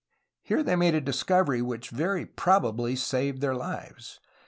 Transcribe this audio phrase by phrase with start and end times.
[0.41, 4.19] Here they made a dis covery which very probably saved their lives.